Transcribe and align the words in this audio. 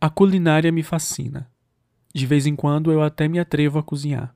A 0.00 0.08
culinária 0.08 0.70
me 0.70 0.84
fascina. 0.84 1.50
De 2.14 2.24
vez 2.24 2.46
em 2.46 2.54
quando 2.54 2.92
eu 2.92 3.02
até 3.02 3.26
me 3.26 3.40
atrevo 3.40 3.80
a 3.80 3.82
cozinhar. 3.82 4.32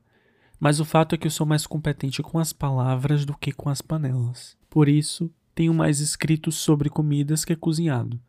Mas 0.59 0.81
o 0.81 0.85
fato 0.85 1.15
é 1.15 1.17
que 1.17 1.25
eu 1.25 1.31
sou 1.31 1.47
mais 1.47 1.65
competente 1.65 2.21
com 2.21 2.37
as 2.37 2.51
palavras 2.51 3.23
do 3.23 3.33
que 3.33 3.53
com 3.53 3.69
as 3.69 3.81
panelas. 3.81 4.57
Por 4.69 4.89
isso, 4.89 5.31
tenho 5.55 5.73
mais 5.73 6.01
escritos 6.01 6.55
sobre 6.55 6.89
comidas 6.89 7.45
que 7.45 7.55
cozinhado. 7.55 8.19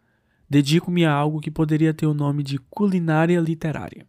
Dedico-me 0.48 1.04
a 1.04 1.12
algo 1.12 1.40
que 1.40 1.50
poderia 1.50 1.92
ter 1.92 2.06
o 2.06 2.14
nome 2.14 2.44
de 2.44 2.56
culinária 2.70 3.40
literária. 3.40 4.06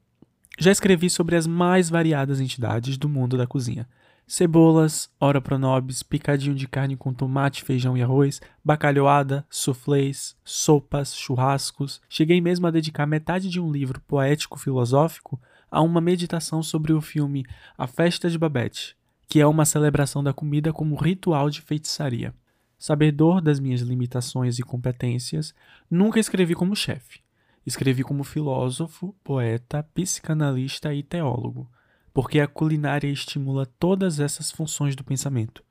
Já 0.59 0.71
escrevi 0.71 1.09
sobre 1.09 1.35
as 1.35 1.47
mais 1.47 1.89
variadas 1.89 2.39
entidades 2.39 2.95
do 2.95 3.09
mundo 3.09 3.35
da 3.35 3.47
cozinha 3.47 3.87
cebolas, 4.27 5.09
ora 5.19 5.39
pronobis, 5.39 6.01
picadinho 6.01 6.55
de 6.55 6.67
carne 6.67 6.97
com 6.97 7.13
tomate, 7.13 7.63
feijão 7.63 7.95
e 7.95 8.01
arroz, 8.01 8.41
bacalhoada, 8.63 9.45
soufflés, 9.49 10.35
sopas, 10.43 11.15
churrascos. 11.15 12.01
Cheguei 12.09 12.41
mesmo 12.41 12.65
a 12.67 12.71
dedicar 12.71 13.05
metade 13.05 13.49
de 13.49 13.59
um 13.59 13.71
livro 13.71 14.01
poético-filosófico 14.01 15.39
a 15.69 15.81
uma 15.81 16.01
meditação 16.01 16.63
sobre 16.63 16.93
o 16.93 17.01
filme 17.01 17.45
A 17.77 17.85
Festa 17.85 18.29
de 18.29 18.37
Babette, 18.37 18.95
que 19.27 19.39
é 19.39 19.45
uma 19.45 19.65
celebração 19.65 20.23
da 20.23 20.33
comida 20.33 20.73
como 20.73 20.95
ritual 20.95 21.49
de 21.49 21.61
feitiçaria. 21.61 22.33
Sabedor 22.77 23.41
das 23.41 23.59
minhas 23.59 23.81
limitações 23.81 24.59
e 24.59 24.63
competências, 24.63 25.53
nunca 25.89 26.19
escrevi 26.19 26.55
como 26.55 26.75
chefe. 26.75 27.19
Escrevi 27.65 28.03
como 28.03 28.23
filósofo, 28.23 29.15
poeta, 29.23 29.81
psicanalista 29.93 30.93
e 30.93 31.01
teólogo 31.01 31.69
porque 32.15 32.39
a 32.39 32.47
culinária 32.47 33.09
estimula 33.09 33.65
todas 33.65 34.21
essas 34.21 34.49
funções 34.49 34.95
do 34.95 35.03
pensamento. 35.03 35.61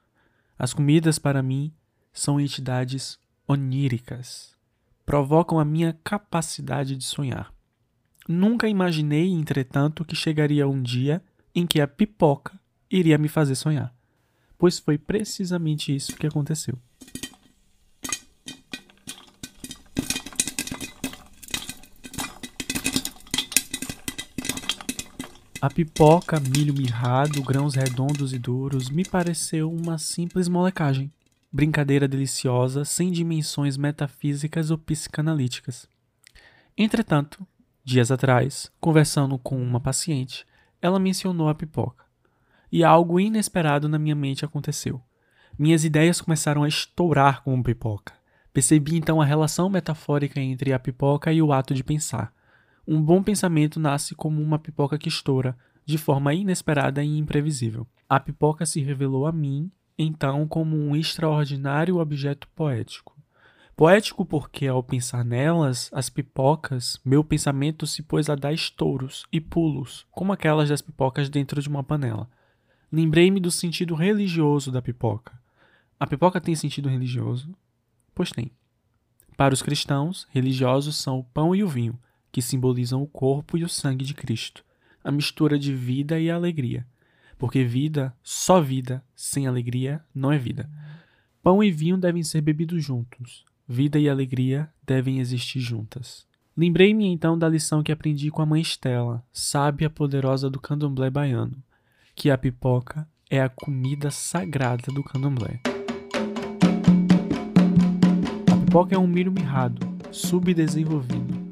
As 0.59 0.75
comidas, 0.75 1.19
para 1.19 1.43
mim, 1.43 1.73
são 2.13 2.39
entidades 2.39 3.19
oníricas. 3.49 4.55
Provocam 5.07 5.59
a 5.59 5.65
minha 5.65 5.99
capacidade 6.05 6.97
de 6.97 7.05
sonhar. 7.05 7.51
Nunca 8.29 8.69
imaginei, 8.69 9.31
entretanto, 9.31 10.05
que 10.05 10.15
chegaria 10.15 10.69
um 10.69 10.83
dia 10.83 11.25
em 11.55 11.67
que 11.67 11.81
a 11.81 11.89
pipoca 11.89 12.61
iria 12.91 13.17
me 13.17 13.29
fazer 13.29 13.55
sonhar, 13.55 13.95
pois 14.59 14.79
foi 14.79 14.99
precisamente 14.99 15.97
isso 15.97 16.15
que 16.15 16.27
aconteceu. 16.27 16.79
A 25.65 25.71
pipoca, 25.71 26.39
milho 26.39 26.75
mirrado, 26.75 27.41
grãos 27.41 27.75
redondos 27.75 28.35
e 28.35 28.39
duros 28.39 28.91
me 28.91 29.03
pareceu 29.03 29.73
uma 29.73 29.97
simples 29.97 30.47
molecagem. 30.47 31.11
Brincadeira 31.51 32.07
deliciosa, 32.07 32.85
sem 32.85 33.11
dimensões 33.11 33.79
metafísicas 33.79 34.71
ou 34.71 34.77
psicanalíticas. 34.77 35.89
Entretanto, 36.77 37.47
dias 37.83 38.11
atrás, 38.11 38.71
conversando 38.79 39.39
com 39.39 39.57
uma 39.57 39.81
paciente, 39.81 40.47
ela 40.83 40.99
mencionou 40.99 41.49
a 41.49 41.55
pipoca. 41.55 42.05
E 42.71 42.85
algo 42.85 43.19
inesperado 43.19 43.89
na 43.89 43.99
minha 43.99 44.15
mente 44.15 44.45
aconteceu. 44.45 45.01
Minhas 45.59 45.83
ideias 45.83 46.21
começaram 46.21 46.63
a 46.63 46.69
estourar 46.69 47.43
com 47.43 47.63
pipoca. 47.63 48.13
Percebi 48.53 48.97
então 48.97 49.19
a 49.19 49.25
relação 49.25 49.71
metafórica 49.71 50.39
entre 50.39 50.75
a 50.75 50.79
pipoca 50.79 51.33
e 51.33 51.41
o 51.41 51.55
ato 51.55 51.73
de 51.73 51.83
pensar. 51.83 52.35
Um 52.87 53.01
bom 53.01 53.23
pensamento 53.23 53.81
nasce 53.81 54.15
como 54.15 54.43
uma 54.43 54.59
pipoca 54.59 54.99
que 54.99 55.09
estoura, 55.09 55.57
de 55.85 55.99
forma 55.99 56.35
inesperada 56.35 57.03
e 57.03 57.19
imprevisível. 57.19 57.87
A 58.09 58.21
pipoca 58.21 58.67
se 58.67 58.81
revelou 58.81 59.27
a 59.27 59.33
mim, 59.33 59.71
então, 59.99 60.47
como 60.47 60.77
um 60.77 60.95
extraordinário 60.95 61.99
objeto 61.99 62.49
poético. 62.55 63.15
Poético 63.77 64.25
porque, 64.25 64.67
ao 64.67 64.83
pensar 64.83 65.25
nelas, 65.25 65.91
as 65.93 66.09
pipocas, 66.09 67.01
meu 67.05 67.25
pensamento 67.25 67.87
se 67.87 68.03
pôs 68.03 68.29
a 68.29 68.37
dar 68.37 68.53
estouros 68.53 69.25
e 69.33 69.41
pulos, 69.41 70.07
como 70.13 70.33
aquelas 70.33 70.69
das 70.69 70.81
pipocas 70.81 71.29
dentro 71.29 71.61
de 71.61 71.69
uma 71.69 71.83
panela. 71.83 72.29
Lembrei-me 72.93 73.41
do 73.41 73.51
sentido 73.51 73.95
religioso 73.95 74.71
da 74.71 74.81
pipoca. 74.81 75.33
A 75.99 76.07
pipoca 76.07 76.41
tem 76.41 76.55
sentido 76.55 76.89
religioso? 76.89 77.53
Pois 78.15 78.31
tem. 78.31 78.53
Para 79.37 79.55
os 79.55 79.63
cristãos, 79.63 80.29
religiosos 80.31 80.97
são 80.97 81.19
o 81.19 81.25
pão 81.25 81.55
e 81.55 81.65
o 81.65 81.69
vinho, 81.69 81.99
que 82.35 82.43
simbolizam 82.43 83.01
o 83.01 83.07
corpo 83.07 83.57
e 83.57 83.63
o 83.63 83.69
sangue 83.69 84.05
de 84.05 84.13
Cristo, 84.13 84.65
a 85.05 85.13
mistura 85.13 85.57
de 85.57 85.73
vida 85.73 86.19
e 86.19 86.29
alegria. 86.29 86.85
Porque 87.39 87.63
vida, 87.63 88.13
só 88.25 88.61
vida, 88.61 89.05
sem 89.15 89.47
alegria, 89.47 90.05
não 90.13 90.33
é 90.33 90.37
vida. 90.37 90.69
Pão 91.41 91.63
e 91.63 91.71
vinho 91.71 91.97
devem 91.97 92.25
ser 92.25 92.41
bebidos 92.41 92.85
juntos. 92.85 93.45
Vida 93.69 94.01
e 94.01 94.09
alegria 94.09 94.69
devem 94.85 95.21
existir 95.21 95.61
juntas. 95.61 96.27
Lembrei-me 96.57 97.07
então 97.07 97.39
da 97.39 97.49
lição 97.49 97.85
que 97.85 97.93
aprendi 97.93 98.33
com 98.33 98.43
a 98.43 98.47
mãe 98.47 98.63
Estela, 98.63 99.25
sábia 99.33 99.89
poderosa 99.89 100.51
do 100.51 100.59
candomblé 100.59 101.11
baiano, 101.11 101.63
que 102.17 102.31
a 102.31 102.37
pipoca 102.37 103.09
é 103.31 103.41
a 103.41 103.49
comida 103.49 104.11
sagrada 104.11 104.93
do 104.93 105.05
candomblé. 105.05 105.61
A 108.53 108.57
pipoca 108.57 108.97
é 108.97 108.99
um 108.99 109.07
milho 109.07 109.31
mirrado, 109.31 109.87
subdesenvolvido, 110.11 111.44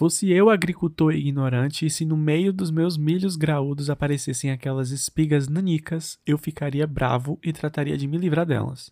Fosse 0.00 0.30
eu 0.30 0.48
agricultor 0.48 1.12
ignorante 1.12 1.84
e 1.84 1.90
se 1.90 2.06
no 2.06 2.16
meio 2.16 2.54
dos 2.54 2.70
meus 2.70 2.96
milhos 2.96 3.36
graúdos 3.36 3.90
aparecessem 3.90 4.50
aquelas 4.50 4.92
espigas 4.92 5.46
nanicas, 5.46 6.18
eu 6.24 6.38
ficaria 6.38 6.86
bravo 6.86 7.38
e 7.44 7.52
trataria 7.52 7.98
de 7.98 8.06
me 8.06 8.16
livrar 8.16 8.46
delas. 8.46 8.90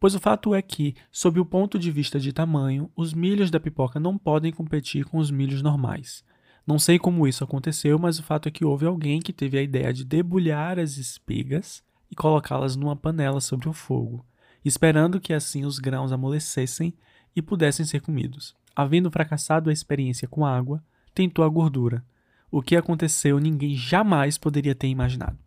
Pois 0.00 0.12
o 0.12 0.18
fato 0.18 0.52
é 0.52 0.60
que, 0.60 0.96
sob 1.08 1.38
o 1.38 1.46
ponto 1.46 1.78
de 1.78 1.92
vista 1.92 2.18
de 2.18 2.32
tamanho, 2.32 2.90
os 2.96 3.14
milhos 3.14 3.48
da 3.48 3.60
pipoca 3.60 4.00
não 4.00 4.18
podem 4.18 4.50
competir 4.52 5.04
com 5.04 5.18
os 5.18 5.30
milhos 5.30 5.62
normais. 5.62 6.24
Não 6.66 6.80
sei 6.80 6.98
como 6.98 7.28
isso 7.28 7.44
aconteceu, 7.44 7.96
mas 7.96 8.18
o 8.18 8.24
fato 8.24 8.48
é 8.48 8.50
que 8.50 8.64
houve 8.64 8.84
alguém 8.84 9.20
que 9.20 9.32
teve 9.32 9.56
a 9.56 9.62
ideia 9.62 9.92
de 9.92 10.04
debulhar 10.04 10.80
as 10.80 10.96
espigas 10.96 11.80
e 12.10 12.16
colocá-las 12.16 12.74
numa 12.74 12.96
panela 12.96 13.40
sobre 13.40 13.68
o 13.68 13.72
fogo, 13.72 14.26
esperando 14.64 15.20
que 15.20 15.32
assim 15.32 15.64
os 15.64 15.78
grãos 15.78 16.10
amolecessem 16.10 16.92
e 17.36 17.40
pudessem 17.40 17.86
ser 17.86 18.00
comidos. 18.00 18.58
Havendo 18.74 19.10
fracassado 19.10 19.70
a 19.70 19.72
experiência 19.72 20.28
com 20.28 20.44
a 20.44 20.56
água, 20.56 20.82
tentou 21.14 21.44
a 21.44 21.48
gordura. 21.48 22.04
O 22.50 22.62
que 22.62 22.76
aconteceu 22.76 23.38
ninguém 23.38 23.74
jamais 23.74 24.38
poderia 24.38 24.74
ter 24.74 24.88
imaginado. 24.88 25.38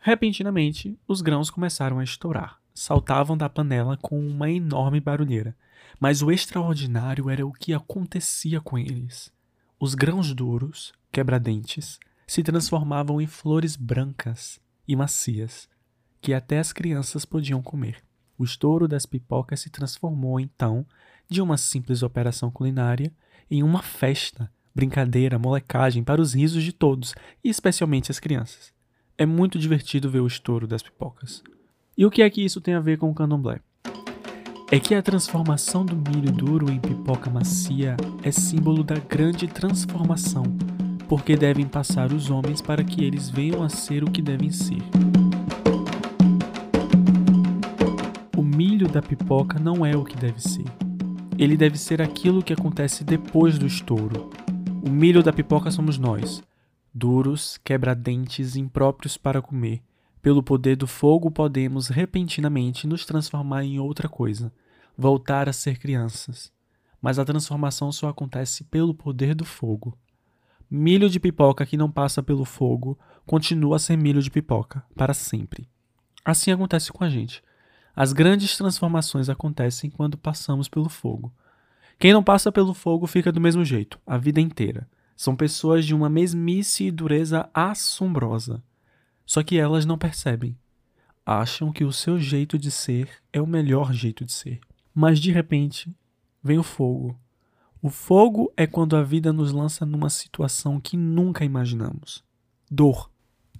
Repentinamente, 0.00 0.98
os 1.06 1.20
grãos 1.20 1.50
começaram 1.50 1.98
a 1.98 2.04
estourar. 2.04 2.58
Saltavam 2.74 3.36
da 3.36 3.48
panela 3.48 3.96
com 3.96 4.18
uma 4.20 4.50
enorme 4.50 5.00
barulheira. 5.00 5.56
Mas 5.98 6.22
o 6.22 6.30
extraordinário 6.30 7.28
era 7.28 7.46
o 7.46 7.52
que 7.52 7.74
acontecia 7.74 8.60
com 8.60 8.78
eles. 8.78 9.32
Os 9.80 9.94
grãos 9.94 10.32
duros, 10.32 10.92
quebradentes, 11.10 11.98
se 12.26 12.42
transformavam 12.42 13.20
em 13.20 13.26
flores 13.26 13.74
brancas 13.74 14.60
e 14.86 14.94
macias, 14.94 15.68
que 16.20 16.34
até 16.34 16.58
as 16.58 16.72
crianças 16.72 17.24
podiam 17.24 17.62
comer. 17.62 18.02
O 18.36 18.44
estouro 18.44 18.86
das 18.86 19.06
pipocas 19.06 19.60
se 19.60 19.70
transformou 19.70 20.38
então 20.38 20.86
de 21.28 21.42
uma 21.42 21.58
simples 21.58 22.02
operação 22.02 22.50
culinária 22.50 23.12
em 23.50 23.62
uma 23.62 23.82
festa, 23.82 24.50
brincadeira, 24.74 25.38
molecagem 25.38 26.02
para 26.02 26.20
os 26.20 26.34
risos 26.34 26.64
de 26.64 26.72
todos, 26.72 27.14
e 27.44 27.50
especialmente 27.50 28.10
as 28.10 28.18
crianças. 28.18 28.72
É 29.16 29.26
muito 29.26 29.58
divertido 29.58 30.10
ver 30.10 30.20
o 30.20 30.26
estouro 30.26 30.66
das 30.66 30.82
pipocas. 30.82 31.42
E 31.96 32.06
o 32.06 32.10
que 32.10 32.22
é 32.22 32.30
que 32.30 32.44
isso 32.44 32.60
tem 32.60 32.74
a 32.74 32.80
ver 32.80 32.96
com 32.96 33.10
o 33.10 33.14
candomblé? 33.14 33.60
É 34.70 34.78
que 34.78 34.94
a 34.94 35.02
transformação 35.02 35.84
do 35.84 35.96
milho 35.96 36.30
duro 36.30 36.70
em 36.70 36.78
pipoca 36.78 37.30
macia 37.30 37.96
é 38.22 38.30
símbolo 38.30 38.84
da 38.84 38.96
grande 38.96 39.46
transformação, 39.48 40.44
porque 41.08 41.36
devem 41.36 41.66
passar 41.66 42.12
os 42.12 42.30
homens 42.30 42.60
para 42.60 42.84
que 42.84 43.02
eles 43.02 43.30
venham 43.30 43.62
a 43.62 43.68
ser 43.68 44.04
o 44.04 44.10
que 44.10 44.22
devem 44.22 44.50
ser. 44.50 44.82
O 48.36 48.42
milho 48.42 48.88
da 48.88 49.02
pipoca 49.02 49.58
não 49.58 49.84
é 49.84 49.96
o 49.96 50.04
que 50.04 50.16
deve 50.16 50.40
ser 50.40 50.87
ele 51.38 51.56
deve 51.56 51.78
ser 51.78 52.02
aquilo 52.02 52.42
que 52.42 52.52
acontece 52.52 53.04
depois 53.04 53.58
do 53.58 53.66
estouro. 53.66 54.28
O 54.84 54.90
milho 54.90 55.22
da 55.22 55.32
pipoca 55.32 55.70
somos 55.70 55.96
nós, 55.96 56.42
duros, 56.92 57.58
quebra-dentes, 57.58 58.56
impróprios 58.56 59.16
para 59.16 59.40
comer. 59.40 59.80
Pelo 60.20 60.42
poder 60.42 60.74
do 60.74 60.88
fogo 60.88 61.30
podemos 61.30 61.86
repentinamente 61.86 62.88
nos 62.88 63.06
transformar 63.06 63.62
em 63.62 63.78
outra 63.78 64.08
coisa, 64.08 64.52
voltar 64.96 65.48
a 65.48 65.52
ser 65.52 65.78
crianças. 65.78 66.52
Mas 67.00 67.20
a 67.20 67.24
transformação 67.24 67.92
só 67.92 68.08
acontece 68.08 68.64
pelo 68.64 68.92
poder 68.92 69.32
do 69.32 69.44
fogo. 69.44 69.96
Milho 70.68 71.08
de 71.08 71.20
pipoca 71.20 71.64
que 71.64 71.76
não 71.76 71.88
passa 71.88 72.20
pelo 72.20 72.44
fogo 72.44 72.98
continua 73.24 73.76
a 73.76 73.78
ser 73.78 73.96
milho 73.96 74.20
de 74.20 74.30
pipoca 74.30 74.84
para 74.96 75.14
sempre. 75.14 75.68
Assim 76.24 76.50
acontece 76.50 76.92
com 76.92 77.04
a 77.04 77.08
gente. 77.08 77.44
As 78.00 78.12
grandes 78.12 78.56
transformações 78.56 79.28
acontecem 79.28 79.90
quando 79.90 80.16
passamos 80.16 80.68
pelo 80.68 80.88
fogo. 80.88 81.34
Quem 81.98 82.12
não 82.12 82.22
passa 82.22 82.52
pelo 82.52 82.72
fogo 82.72 83.08
fica 83.08 83.32
do 83.32 83.40
mesmo 83.40 83.64
jeito, 83.64 83.98
a 84.06 84.16
vida 84.16 84.40
inteira. 84.40 84.88
São 85.16 85.34
pessoas 85.34 85.84
de 85.84 85.96
uma 85.96 86.08
mesmice 86.08 86.84
e 86.84 86.90
dureza 86.92 87.50
assombrosa. 87.52 88.62
Só 89.26 89.42
que 89.42 89.58
elas 89.58 89.84
não 89.84 89.98
percebem. 89.98 90.56
Acham 91.26 91.72
que 91.72 91.82
o 91.82 91.90
seu 91.90 92.20
jeito 92.20 92.56
de 92.56 92.70
ser 92.70 93.10
é 93.32 93.42
o 93.42 93.46
melhor 93.48 93.92
jeito 93.92 94.24
de 94.24 94.30
ser. 94.30 94.60
Mas 94.94 95.18
de 95.18 95.32
repente, 95.32 95.92
vem 96.40 96.56
o 96.56 96.62
fogo. 96.62 97.18
O 97.82 97.90
fogo 97.90 98.52
é 98.56 98.64
quando 98.64 98.94
a 98.94 99.02
vida 99.02 99.32
nos 99.32 99.50
lança 99.50 99.84
numa 99.84 100.08
situação 100.08 100.80
que 100.80 100.96
nunca 100.96 101.44
imaginamos. 101.44 102.22
Dor. 102.70 103.10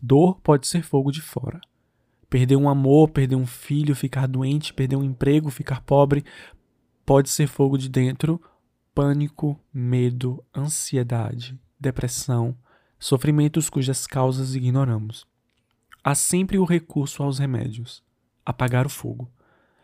Dor 0.01 0.39
pode 0.43 0.69
ser 0.69 0.85
fogo 0.85 1.11
de 1.11 1.21
fora. 1.21 1.61
Perder 2.29 2.57
um 2.57 2.69
amor, 2.69 3.11
perder 3.11 3.37
um 3.37 3.47
filho, 3.47 3.95
ficar 3.95 4.27
doente, 4.27 4.75
perder 4.75 4.97
um 4.97 5.05
emprego, 5.05 5.51
ficar 5.51 5.81
pobre, 5.81 6.25
pode 7.07 7.31
ser 7.31 7.47
fogo 7.47 7.79
de 7.79 7.89
dentro. 7.89 8.41
Pânico, 8.95 9.59
medo, 9.73 10.45
ansiedade, 10.55 11.59
depressão, 11.79 12.57
sofrimentos 12.99 13.71
cujas 13.71 14.07
causas 14.07 14.55
ignoramos. 14.55 15.27
Há 16.03 16.15
sempre 16.15 16.59
o 16.59 16.65
recurso 16.65 17.23
aos 17.23 17.39
remédios 17.39 18.03
apagar 18.45 18.87
o 18.87 18.91
fogo. 18.91 19.31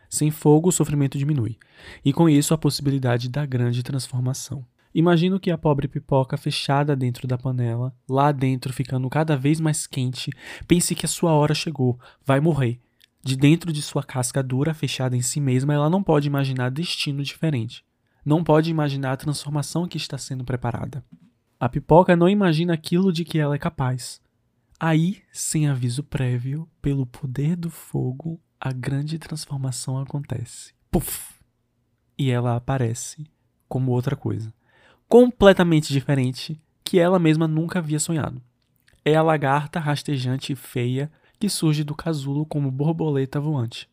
Sem 0.09 0.31
fogo, 0.31 0.69
o 0.69 0.71
sofrimento 0.71 1.17
diminui, 1.17 1.57
e 2.03 2.11
com 2.11 2.27
isso 2.27 2.53
a 2.53 2.57
possibilidade 2.57 3.29
da 3.29 3.45
grande 3.45 3.83
transformação. 3.83 4.65
Imagino 4.95 5.41
que 5.41 5.51
a 5.51 5.57
pobre 5.57 5.89
pipoca 5.89 6.37
fechada 6.37 6.95
dentro 6.95 7.27
da 7.27 7.37
panela, 7.37 7.93
lá 8.09 8.31
dentro 8.31 8.71
ficando 8.71 9.09
cada 9.09 9.35
vez 9.35 9.59
mais 9.59 9.85
quente, 9.85 10.31
pense 10.69 10.95
que 10.95 11.05
a 11.05 11.09
sua 11.09 11.33
hora 11.33 11.53
chegou, 11.53 11.99
vai 12.25 12.39
morrer. 12.39 12.79
De 13.21 13.35
dentro 13.35 13.73
de 13.73 13.81
sua 13.81 14.01
casca 14.01 14.41
dura, 14.41 14.73
fechada 14.73 15.17
em 15.17 15.21
si 15.21 15.41
mesma, 15.41 15.73
ela 15.73 15.89
não 15.89 16.01
pode 16.01 16.29
imaginar 16.29 16.71
destino 16.71 17.23
diferente. 17.23 17.83
Não 18.23 18.41
pode 18.41 18.71
imaginar 18.71 19.11
a 19.11 19.17
transformação 19.17 19.85
que 19.85 19.97
está 19.97 20.17
sendo 20.17 20.45
preparada. 20.45 21.03
A 21.59 21.67
pipoca 21.67 22.15
não 22.15 22.29
imagina 22.29 22.73
aquilo 22.73 23.11
de 23.11 23.25
que 23.25 23.37
ela 23.37 23.55
é 23.55 23.59
capaz. 23.59 24.21
Aí, 24.79 25.21
sem 25.29 25.67
aviso 25.67 26.03
prévio, 26.03 26.69
pelo 26.81 27.05
poder 27.05 27.57
do 27.57 27.69
fogo, 27.69 28.39
a 28.57 28.71
grande 28.71 29.19
transformação 29.19 29.99
acontece. 29.99 30.73
Puf! 30.89 31.33
E 32.17 32.31
ela 32.31 32.55
aparece 32.55 33.29
como 33.67 33.91
outra 33.91 34.15
coisa, 34.15 34.53
completamente 35.07 35.91
diferente, 35.91 36.59
que 36.83 36.99
ela 36.99 37.19
mesma 37.19 37.47
nunca 37.47 37.79
havia 37.79 37.99
sonhado. 37.99 38.41
É 39.03 39.15
a 39.15 39.21
lagarta 39.21 39.79
rastejante 39.79 40.53
e 40.53 40.55
feia 40.55 41.11
que 41.39 41.49
surge 41.49 41.83
do 41.83 41.95
casulo 41.95 42.45
como 42.45 42.71
borboleta 42.71 43.39
voante. 43.39 43.89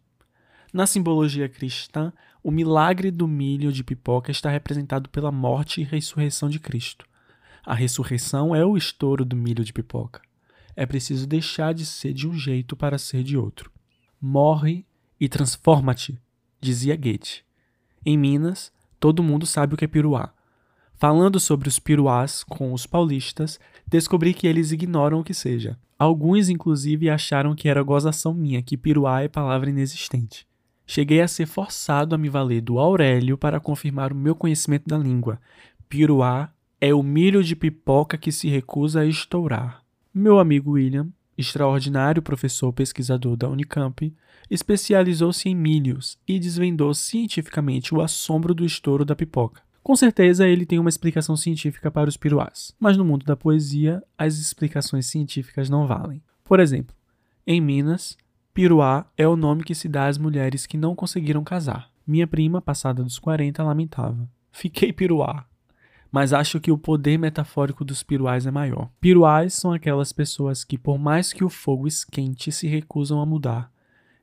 Na 0.73 0.87
simbologia 0.87 1.49
cristã, 1.49 2.13
o 2.43 2.51
milagre 2.51 3.11
do 3.11 3.29
milho 3.29 3.73
de 3.73 3.85
pipoca 3.85 4.31
está 4.31 4.51
representado 4.51 5.11
pela 5.11 5.31
morte 5.31 5.81
e 5.81 5.85
ressurreição 5.85 6.49
de 6.49 6.59
Cristo. 6.59 7.07
A 7.65 7.75
ressurreição 7.75 8.55
é 8.55 8.65
o 8.65 8.77
estouro 8.77 9.25
do 9.25 9.37
milho 9.37 9.65
de 9.65 9.73
pipoca. 9.73 10.23
É 10.75 10.87
preciso 10.87 11.27
deixar 11.27 11.75
de 11.75 11.85
ser 11.85 12.13
de 12.13 12.27
um 12.27 12.35
jeito 12.35 12.75
para 12.75 12.97
ser 12.97 13.23
de 13.23 13.37
outro 13.37 13.71
morre 14.23 14.87
e 15.21 15.29
transforma-te, 15.29 16.17
dizia 16.61 16.95
Goethe. 16.95 17.43
Em 18.07 18.17
Minas, 18.17 18.73
todo 19.01 19.23
mundo 19.23 19.45
sabe 19.45 19.75
o 19.75 19.77
que 19.77 19.85
é 19.85 19.89
piruá. 19.89 20.33
Falando 21.03 21.41
sobre 21.41 21.67
os 21.67 21.81
piruás 21.81 22.45
com 22.45 22.73
os 22.73 22.87
paulistas, 22.87 23.59
descobri 23.85 24.33
que 24.33 24.47
eles 24.47 24.71
ignoram 24.71 25.19
o 25.19 25.25
que 25.25 25.35
seja. 25.35 25.77
Alguns, 25.99 26.49
inclusive, 26.49 27.11
acharam 27.11 27.57
que 27.57 27.69
era 27.69 27.83
gozação 27.83 28.33
minha, 28.33 28.63
que 28.63 28.77
piruá 28.77 29.21
é 29.21 29.27
palavra 29.27 29.69
inexistente. 29.69 30.47
Cheguei 30.87 31.21
a 31.21 31.27
ser 31.27 31.47
forçado 31.47 32.15
a 32.15 32.19
me 32.19 32.29
valer 32.29 32.61
do 32.61 32.79
Aurélio 32.79 33.37
para 33.37 33.59
confirmar 33.59 34.13
o 34.13 34.15
meu 34.15 34.37
conhecimento 34.37 34.85
da 34.87 34.97
língua. 34.97 35.41
Piruá 35.89 36.53
é 36.81 36.95
o 36.95 37.03
milho 37.03 37.43
de 37.43 37.57
pipoca 37.57 38.17
que 38.17 38.31
se 38.31 38.49
recusa 38.49 39.01
a 39.01 39.05
estourar. 39.05 39.83
Meu 40.15 40.39
amigo 40.39 40.71
William 40.71 41.09
extraordinário 41.37 42.23
professor 42.23 42.73
pesquisador 42.73 43.37
da 43.37 43.49
Unicamp, 43.49 44.15
especializou-se 44.49 45.49
em 45.49 45.55
milhos 45.57 46.17
e 46.29 46.39
desvendou 46.39 46.95
cientificamente 46.95 47.93
o 47.93 48.01
assombro 48.01 48.55
do 48.55 48.65
estouro 48.65 49.05
da 49.05 49.17
pipoca. 49.17 49.63
Com 49.83 49.97
certeza 49.97 50.47
ele 50.47 50.65
tem 50.65 50.79
uma 50.79 50.89
explicação 50.89 51.37
científica 51.37 51.91
para 51.91 52.09
os 52.09 52.17
piruás, 52.17 52.73
mas 52.79 52.97
no 52.97 53.05
mundo 53.05 53.27
da 53.27 53.37
poesia 53.37 54.03
as 54.17 54.39
explicações 54.39 55.07
científicas 55.07 55.69
não 55.69 55.87
valem. 55.87 56.23
Por 56.45 56.61
exemplo, 56.61 56.95
em 57.45 57.61
Minas, 57.61 58.17
piruá 58.55 59.07
é 59.17 59.27
o 59.27 59.35
nome 59.35 59.65
que 59.65 59.75
se 59.75 59.89
dá 59.89 60.07
às 60.07 60.19
mulheres 60.19 60.67
que 60.67 60.77
não 60.77 60.95
conseguiram 60.95 61.43
casar. 61.43 61.91
Minha 62.07 62.27
prima, 62.27 62.63
passada 62.63 63.03
dos 63.03 63.19
40, 63.19 63.63
lamentava. 63.63 64.29
Fiquei 64.53 64.93
piruá, 64.93 65.47
mas 66.13 66.35
acho 66.35 66.61
que 66.61 66.71
o 66.71 66.77
poder 66.77 67.19
metafórico 67.19 67.85
dos 67.85 68.03
piruais 68.03 68.47
é 68.47 68.51
maior. 68.51 68.91
Piruais 69.01 69.55
são 69.55 69.73
aquelas 69.73 70.13
pessoas 70.13 70.63
que, 70.63 70.77
por 70.77 70.99
mais 70.99 71.33
que 71.33 71.43
o 71.43 71.49
fogo 71.49 71.89
esquente, 71.89 72.53
se 72.53 72.69
recusam 72.69 73.21
a 73.21 73.27
mudar. 73.27 73.73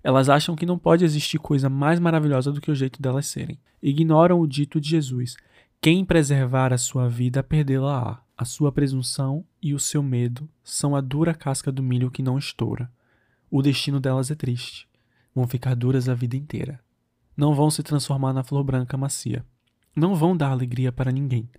Elas 0.03 0.29
acham 0.29 0.55
que 0.55 0.67
não 0.67 0.77
pode 0.77 1.03
existir 1.03 1.39
coisa 1.39 1.67
mais 1.67 1.99
maravilhosa 1.99 2.51
do 2.51 2.61
que 2.61 2.71
o 2.71 2.75
jeito 2.75 3.01
delas 3.01 3.25
serem. 3.25 3.59
Ignoram 3.81 4.39
o 4.39 4.47
dito 4.47 4.79
de 4.79 4.87
Jesus: 4.87 5.35
quem 5.81 6.03
preservar 6.03 6.73
a 6.73 6.77
sua 6.77 7.07
vida, 7.07 7.41
perdê-la-á. 7.41 8.21
A 8.37 8.43
sua 8.43 8.69
presunção 8.69 9.45
e 9.61 9.73
o 9.73 9.79
seu 9.79 10.03
medo 10.03 10.49
são 10.61 10.93
a 10.93 10.99
dura 10.99 11.33
casca 11.33 11.71
do 11.71 11.81
milho 11.81 12.11
que 12.11 12.21
não 12.21 12.37
estoura. 12.37 12.91
O 13.49 13.61
destino 13.61 13.97
delas 13.97 14.29
é 14.29 14.35
triste. 14.35 14.89
Vão 15.33 15.47
ficar 15.47 15.75
duras 15.75 16.09
a 16.09 16.13
vida 16.13 16.35
inteira. 16.35 16.81
Não 17.35 17.53
vão 17.55 17.71
se 17.71 17.81
transformar 17.81 18.33
na 18.33 18.43
flor 18.43 18.63
branca 18.63 18.97
macia. 18.97 19.45
Não 19.95 20.15
vão 20.15 20.35
dar 20.35 20.51
alegria 20.51 20.91
para 20.91 21.13
ninguém. 21.13 21.49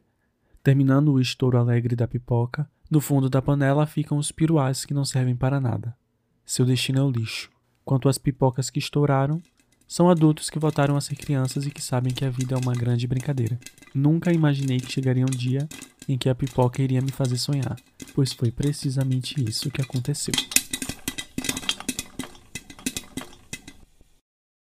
Terminando 0.63 1.13
o 1.13 1.21
estouro 1.21 1.57
alegre 1.57 1.97
da 1.97 2.07
pipoca, 2.07 2.69
no 2.91 3.01
fundo 3.01 3.31
da 3.31 3.41
panela 3.41 3.87
ficam 3.87 4.19
os 4.19 4.31
piruás 4.31 4.85
que 4.85 4.93
não 4.93 5.05
servem 5.05 5.35
para 5.35 5.61
nada. 5.61 5.97
Seu 6.45 6.67
destino 6.67 6.99
é 6.99 7.03
o 7.03 7.11
lixo. 7.11 7.51
Quanto 7.87 8.07
às 8.07 8.19
pipocas 8.19 8.69
que 8.69 8.79
estouraram, 8.79 9.43
são 9.91 10.09
adultos 10.09 10.49
que 10.49 10.59
voltaram 10.61 10.97
a 10.97 11.01
ser 11.01 11.17
crianças 11.17 11.67
e 11.67 11.71
que 11.73 11.83
sabem 11.83 12.15
que 12.15 12.25
a 12.25 12.31
vida 12.31 12.55
é 12.55 12.59
uma 12.59 12.73
grande 12.73 13.09
brincadeira. 13.09 13.59
Nunca 13.93 14.33
imaginei 14.33 14.79
que 14.79 14.93
chegaria 14.93 15.25
um 15.25 15.37
dia 15.37 15.69
em 16.09 16.17
que 16.17 16.29
a 16.29 16.35
pipoca 16.35 16.81
iria 16.81 17.01
me 17.01 17.11
fazer 17.11 17.37
sonhar, 17.37 17.77
pois 18.15 18.33
foi 18.33 18.53
precisamente 18.53 19.43
isso 19.43 19.69
que 19.69 19.83
aconteceu. 19.83 20.33